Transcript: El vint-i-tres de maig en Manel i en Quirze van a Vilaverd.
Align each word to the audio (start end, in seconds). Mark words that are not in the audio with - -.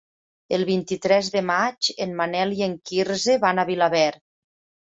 El 0.57 0.63
vint-i-tres 0.69 1.29
de 1.35 1.43
maig 1.49 1.91
en 2.07 2.17
Manel 2.21 2.57
i 2.61 2.65
en 2.69 2.73
Quirze 2.91 3.39
van 3.47 3.61
a 3.61 3.67
Vilaverd. 3.73 4.23